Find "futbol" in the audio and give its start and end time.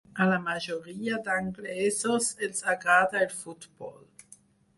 3.45-4.37